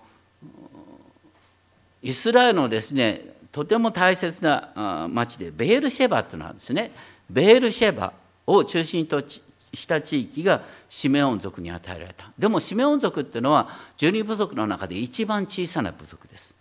[2.03, 6.91] イスラエルのですねとても大切な町でベールシェバっていうのがあるんですね。
[7.29, 8.11] ベールシェバ
[8.45, 12.31] を中心とした地域がシメオン族に与えられた。
[12.37, 16.55] でもシメオン族っていうのは十二部族の中で一番小さな部族です。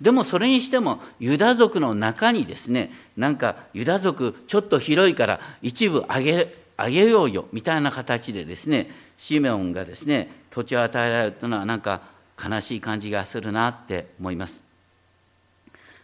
[0.00, 12.02] でもそれにしてもユダ族の中にですねなんかユダ族ちょっと広いから一部あげあげようよみたいな形でですねシメオンがですね土地を与えられるというのはなんか
[12.42, 14.71] 悲しい感じがするなって思います。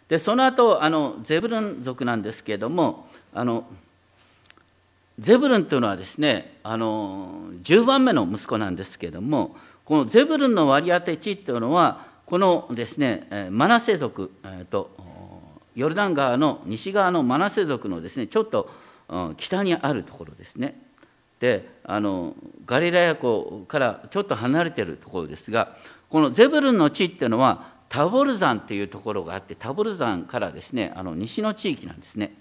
[0.09, 3.67] でその後あのゼブルン族なんですけれどもあの
[5.19, 14.91] ゼブルンというのはですねあの10番目の息子なんですけれどもこのゼブルンの割り当て地というのはこのですねマナセ族、えー、と
[15.75, 18.71] ヨルダン川の西側のマナセ族のですねちょっと
[19.37, 20.79] 北にあるところですね。
[21.41, 22.35] であの
[22.67, 25.77] ガリラヤ湖からちょっと離れているところですが
[26.11, 32.33] このゼブルンの地っていうのはタボル山っていうところがあってタボル山からですねあの西の地域なんですね。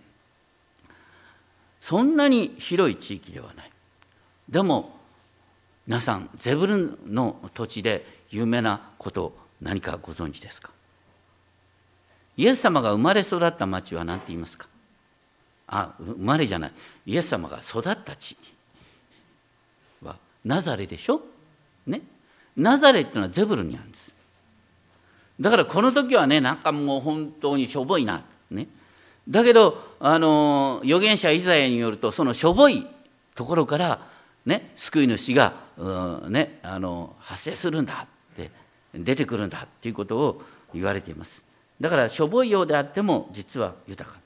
[1.80, 3.72] そんなに広い地域ではない。
[4.50, 4.98] でも
[5.86, 10.72] 皆さんゼブルンの土地で有名なこと何かご存知ですか？
[12.36, 14.68] イエス様が生まれ育った町は何て言いますか？
[15.68, 16.72] あ生まれじゃない。
[17.06, 18.38] イエス様が育った地。
[20.04, 21.22] はナザレでしょ？
[21.86, 22.02] ね？
[22.58, 24.14] ナザレっていうのはゼブルにあるんです。
[25.40, 28.68] だからこの時はねなんかもう本当にしょぼいなね。
[29.30, 32.88] だけどあの預言者イザヤによるとそのしょぼい
[33.36, 34.00] ところから
[34.46, 38.52] ね救い主が、うん、ね、あの発生するんだって
[38.96, 40.42] 出てくるんだっていうことを
[40.74, 41.44] 言われています。
[41.80, 44.18] だからしょぼいようであっても実は豊か。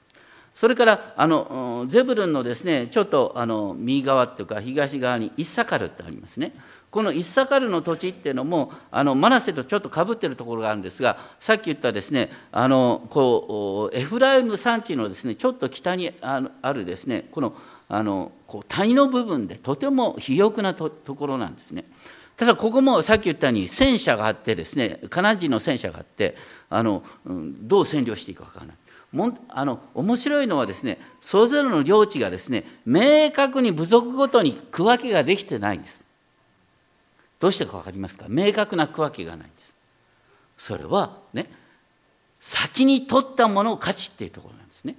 [0.53, 6.53] それからあのゼブルンのですねちょっとあの右側っていうか東側にイッサカルってありますね。
[6.91, 16.41] このイッサカルの土地っていうのもあのマナセとちょっとかぶってるところがあるんですがさっき言ったですねあのこうエフライム山地のですねちょっと北にあ
[16.73, 17.55] るですねこの
[17.87, 21.85] あのこう谷の部分でとても肥沃なところなんですね。
[22.37, 26.35] ただここもさっき言ったように戦車があってですねカナン人の戦車があって
[26.69, 28.75] あの、うん、どう占領していいか分からない。
[29.11, 36.10] もあの面白いのはですねそれぞれの領地がですね明確に部族ごとに区分けができてないんです。
[37.41, 38.27] どうしてか分かりますか？
[38.29, 39.75] 明確な区分けがないんです。
[40.57, 41.51] それはね
[42.39, 44.95] 先に取ったものを価値っていうところなんですね。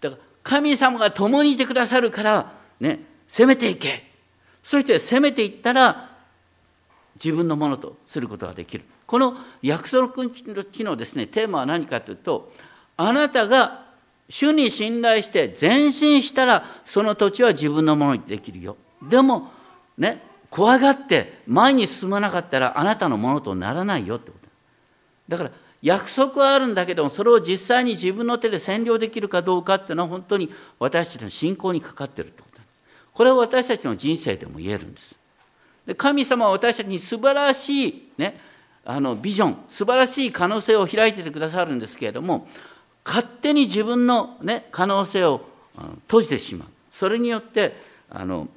[0.00, 4.10] だから神様が共にいてくださるからね攻めていけ。
[4.62, 6.10] そして攻めていったら
[7.16, 8.84] 自分のものとすることができる。
[9.06, 10.30] この約束の
[10.64, 12.52] 地のですねテーマは何かというと
[12.96, 13.86] あなたが
[14.28, 18.76] 主に信頼して前進したらその土地は自分のものにできるよ。
[19.02, 19.50] でも
[19.98, 24.48] ね怖がって前に進まなかったらあなたのものとならないよってこと。
[25.26, 25.50] だから
[25.80, 32.60] 約束はあるんだけどもそれを実際に自分の手で占領できるかどうかっていうのは本当に私たちの信仰にかかってるってこと。
[33.14, 35.16] これは私たちの人生でも言えるんです。
[35.86, 38.38] で神様は私たちに素晴らしい、ね、
[38.84, 42.46] あのビジョン素晴らしい可能性を開いててくださるんですけれども
[43.04, 45.46] 勝手に自分の、ね、可能性を
[46.06, 46.68] 閉じてしまう。
[46.92, 47.74] それによって
[48.10, 48.48] あの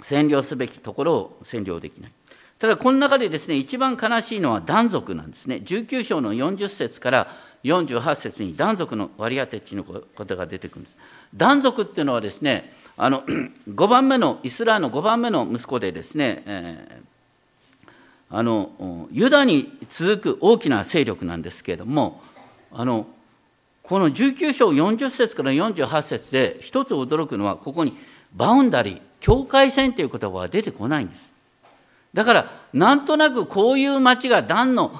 [0.00, 2.12] 占領すべきところを占領できない。
[2.58, 7.28] ただこの中でですね一番悲しいのは断族なんですね19章の40節から
[7.66, 10.96] 48節に断族の割り当てっていうことが出てくるんです。
[11.34, 13.22] 断族っていうのはですね、あの
[13.68, 17.90] 5番目の、イスラエルの5番目の息子でですね、えー、
[18.30, 22.22] あのユダに続く大きな勢力なんですけれども、
[22.72, 23.08] あの
[23.82, 27.96] この19章40節から48節で一つ驚くのは、ここに
[28.36, 31.32] バウンダリー、境界線という言葉は出てこないんです。
[32.12, 34.90] だから、なんとなくこういう町がダンの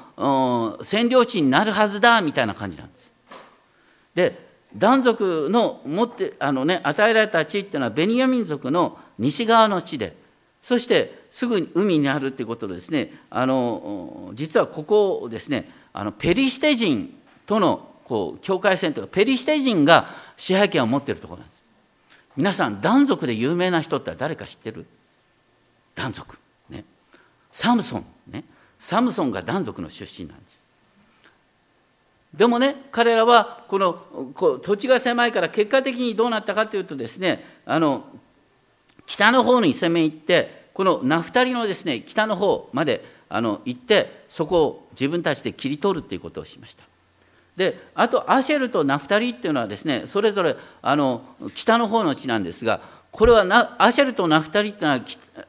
[0.80, 3.12] 占領地になるはずだみたいな感じなんです。
[4.14, 10.16] で、ダン族の持ってあの、ね、与えられた地っていうのはベニヤ民族の西側の地で、
[10.60, 17.14] そしてすぐに海にあるっていうことですね、あの実はここですね、あのペリシテ人
[17.46, 21.65] とのこう境界線というか、ペリシテ人が支配権を持っているところなんです。
[22.36, 24.86] 皆さん、ダン族で有名な人って誰か知ってる？
[25.94, 26.38] ダン族。
[27.52, 28.44] サムソン、ね、
[28.78, 30.62] サムソンが断族の出身なんです。
[32.34, 33.94] でもね、彼らはこの
[34.34, 38.04] こ土地が狭いから結果的にどうなったかというとですね、あの
[39.06, 46.84] 北の方に攻め入って、このナフタリのですね北の方まであの行って、そこを自分たちで切り取るということをしました。
[47.56, 51.22] であとアシェルとナフタリっていうのはですねそれぞれあの
[51.54, 52.80] 北の方の地なんですが
[53.10, 55.00] これはなアシェルとナフタリっていうの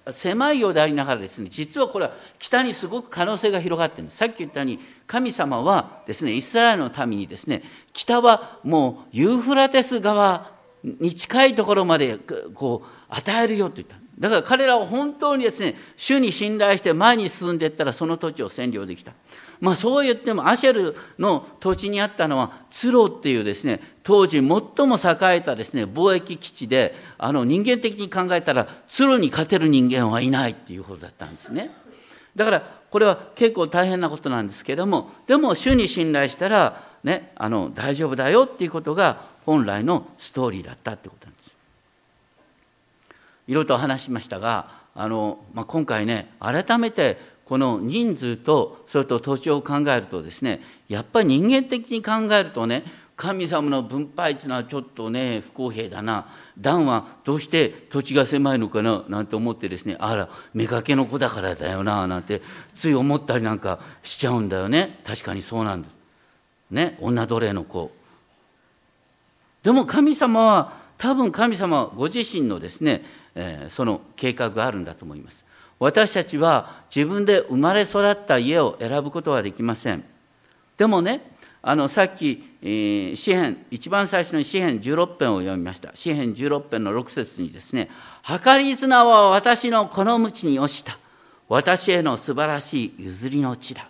[0.05, 4.17] は狭いようでありながらですね実はこれは北にすごく可能性が広がっているんです。
[4.17, 10.49] さっき言ったように神様はですねイスラエルの民にですね北はもうユーフラテス川
[10.83, 12.17] に近いところまで
[12.53, 13.97] こう与えるよと言った。
[14.19, 19.13] だから彼らは本当にですね主に信頼して前に進んでいったらその土地を占領できた。
[19.59, 24.61] まあ、そう言ってもアシェルの土地にあったのはツロっていうですね当時最も
[24.97, 31.71] 栄えたですね貿易基地であの人間的に考えたらツロに勝てる人間はいないっていうことだったんですね。
[32.35, 41.36] だからこれは結構大変なことなんですけれどもでも主に信頼したら、ね、あの大丈夫だよっていうことが本来のストーリーだったってことなんです。
[43.47, 52.83] いろいろと話しましたがあの、まあ、今回ね改めてこの人数とそれと土地を考えるとですねやっぱり人間的に考えるとね
[53.15, 56.27] 神様の分配っていうのはちょっとね不公平だな。
[56.59, 62.43] ダンはどうして土地が狭いのかななんて思ってですねあら妾の子だからだよななんて
[62.75, 64.99] つい思ったりなんかしちゃうんだよね。
[65.03, 65.95] 確かにそうなんです。
[66.69, 67.91] ね女奴隷の子。
[69.63, 73.03] でも神様は多分神様はご自身のですね、
[73.39, 75.45] えー、その計画があるんだと思います
[75.79, 80.03] 私たちは自分で生まれ育った家を選ぶことはできません。
[80.75, 81.21] でもね、
[81.61, 85.91] あのさっき、えー、詩編、一番最初の詩編16編を読みました。
[85.93, 87.89] 詩編16編の6節にですね、
[88.43, 90.97] 計り綱は私のこの道に落ちた。
[91.47, 93.87] 私への素晴らしい譲りの地だ。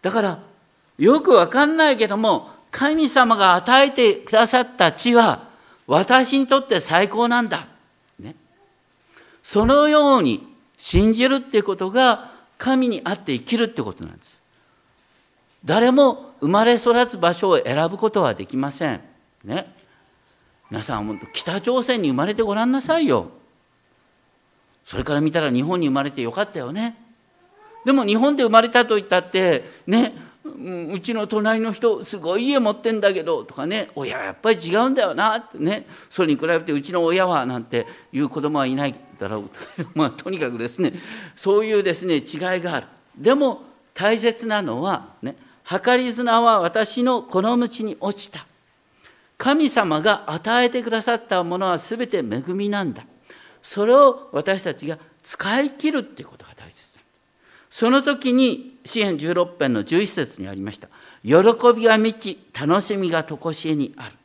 [0.00, 0.38] だから、
[0.96, 5.47] よくわかんないけども、神様が与えてくださった地は、
[5.88, 7.66] 私にとって最高なんだ。
[8.20, 8.36] ね
[9.42, 14.38] そのように信じるっていうことが神にあって生きるってことなんです。
[15.64, 19.00] 誰も生まれ育つ場所を選ぶことはできません。
[19.44, 19.74] ね。
[20.70, 23.30] 皆さん、本当北朝鮮に生まれてごらんなさいよ。
[24.84, 26.96] それから見たら日本に生まれてよかったよね。
[27.86, 30.12] でも日本で生まれたと言ったって、ね、
[30.92, 35.86] うちの隣の人すごい家持ってんだけどとかね親はやっぱり違うんだよなってね。
[36.10, 39.50] それに比べてうちの親はなんていう子供はいないだろう
[39.94, 40.92] まあとにかくですね
[41.36, 42.22] そういうですね違い
[42.62, 42.86] がある。
[43.16, 43.62] でも
[43.94, 48.46] 大切なのはね計り綱は私のこの道に落ちた。
[49.36, 53.04] 神様が与えてくださったものは全て恵みなんだ。
[53.62, 57.00] それを私たちが使い切るっていうことが大切だ。
[57.70, 60.88] その時に詩篇16編の11節にありました。
[61.22, 61.36] 喜
[61.76, 64.16] びが満ち、楽しみが常しえにある。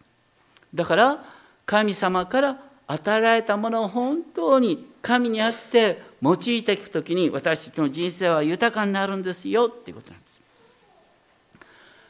[0.74, 1.26] だから、
[1.66, 2.57] 神様から
[2.88, 10.41] 与えられたものを本当に神にあって用いていくときに私たちの人生は豊かになるんですよっていうことなんです。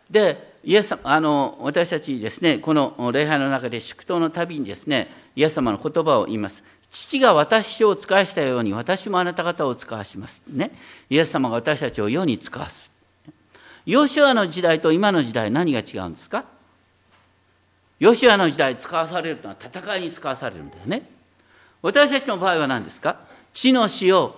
[0.10, 6.64] で、イエスあの私たちですね、この礼拝の中で祝祷のたびにですね、イエス様の言葉を言います。
[6.94, 10.44] 父が私を使わしたように私もあなた方を使わします。
[10.48, 10.72] ね。
[11.10, 12.92] イエス様が私たちを世に使わす。
[13.88, 16.46] ヨシュアの時代と今の時代何が違うんですか？
[18.00, 21.10] ヨシュアの時代使わされるというのは戦いに使わされるんだよね。
[21.82, 23.18] 私たちの場合は何ですか？
[23.54, 24.36] 地の死を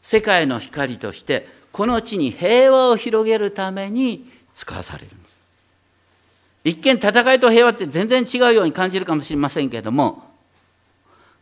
[0.00, 5.10] 世界の光としてこの地に平和を広げるために使わされる。
[6.64, 10.27] 一見戦いと平和って全然違うように感じるかもしれませんけれども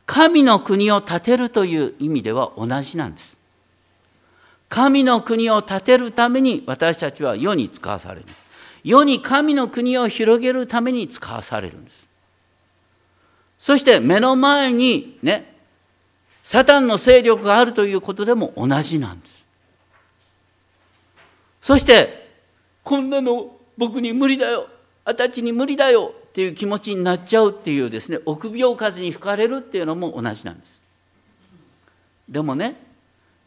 [0.07, 3.37] 神の国を建てるという意味では同じなんです。
[4.69, 8.27] 神の国を建てるために私たちは世に使わされる。
[8.87, 12.07] 世に神の国を広げるために使わされるんです
[13.59, 15.57] そして目の前にね
[16.45, 19.45] サタンの勢力があるということでも同じなんです
[21.61, 22.29] そして
[22.85, 24.69] こんなの僕に無理だよ
[25.05, 30.82] あたちに無理だよっていう気持ちになっちゃうっていうですね臆病風に吹かれるっていうのも同じなんです。
[32.28, 32.76] でもね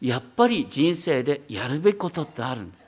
[0.00, 2.80] やっぱり人生でやるべきことってあるんです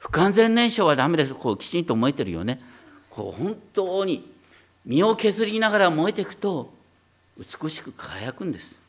[0.00, 1.32] 不完全燃焼はダメです。
[1.32, 2.60] こうきちんと燃えてるよね。
[3.08, 4.28] こう本当に
[4.84, 6.72] 身を削りながら燃えていくと
[7.38, 8.80] 美しく輝くんです。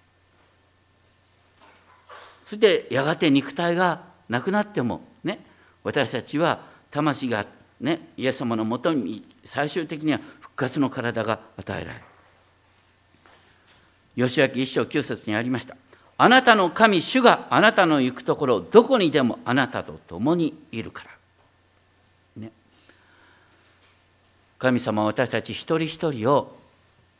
[2.45, 5.37] そしてやがて肉体がなくなってもね
[5.83, 12.05] 私たちは魂があってねイエス様のもとに最終的には復活の体が与えられる。
[14.15, 15.75] 吉明一章九節にありました。
[16.17, 22.51] あなたの神主があなたの行くところどこにでもあなたと共にいるから、ね、
[24.59, 26.55] 神様は私たち一人一人を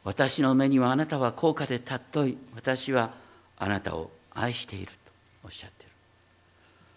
[0.03, 3.14] 私の目にはあなたは高価で尊い私は
[3.57, 4.91] あなたを愛していると
[5.45, 5.81] おっしゃって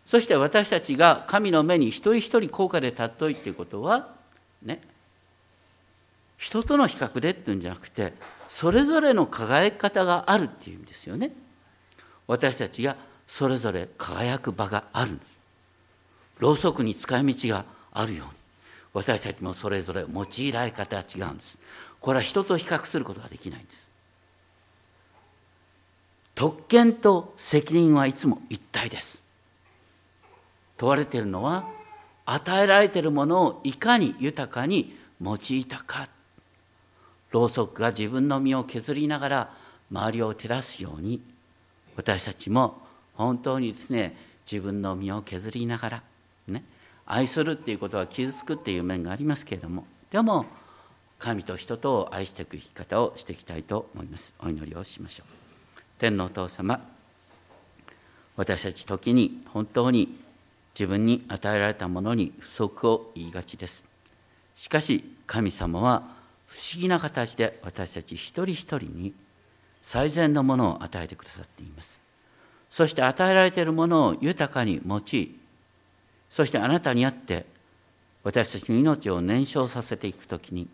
[0.07, 4.15] そして私たちが神の目に一人一人高価で尊いっていうことは
[4.63, 4.81] ね
[6.37, 8.13] 人との比較でっていうんじゃなくて
[8.49, 11.33] それぞれの輝き方があるっていう意味ですよね。
[12.27, 12.97] 私たちが
[13.27, 15.39] それぞれ輝く場があるんです。
[16.39, 18.33] ろうそくに使い道があるように。
[18.93, 21.59] 私たちもそれぞれ用いられ方が違うんです。
[22.01, 23.89] これは人と比較することができないんです。
[26.35, 29.24] 特権と責任はいつも一体です。
[30.77, 31.69] 問われているのは
[32.27, 36.09] 与えられているものをいかに豊かに用いたか。
[37.31, 39.53] ろうそくが自分の身を削りながら
[39.91, 41.21] 周りを照らすように
[41.97, 42.81] 私たちも
[43.15, 44.17] 本当にですね
[44.51, 46.03] 自分の身を削りながら
[46.47, 46.63] ね
[47.07, 50.47] 愛するっていうことは傷つくっていう面がありますけれどもでも
[51.19, 54.35] 神と人とを愛していく生き方をしていきたいと思います。
[54.41, 55.81] お祈りをしましょう。
[55.99, 56.81] 天のお父様
[58.37, 60.24] 私たち時に本当に
[60.79, 63.85] 自分に与えられたものに不足を言いがちです。
[64.57, 66.03] しかし神様は
[66.47, 69.13] 不思議な形で私たち一人一人に
[69.83, 72.05] 最善のものを与えてくださっています。
[72.75, 75.35] そして与えられているものを豊かに用い
[76.29, 77.47] そしてあなたにあって
[78.25, 80.67] 私たちの命を燃焼させていくときに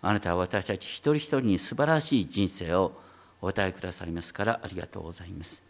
[0.00, 2.92] あなたは私たち一人一人に素晴らしい人生を
[3.42, 5.62] お与えくださいますからありがとうございます。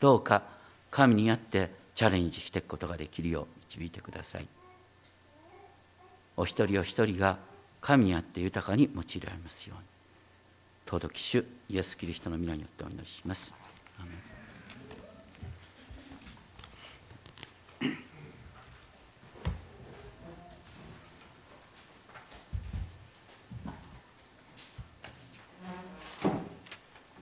[0.00, 0.42] どうか
[0.90, 4.46] 神にあってチャレンジしていくことができるよう導いてください。
[6.36, 7.38] お一人お一人が
[7.80, 9.84] 神にあって豊かに用いられますように。
[10.86, 13.52] 尊き主イエス・キリストの皆によってお祈りします。
[14.00, 14.31] アメン。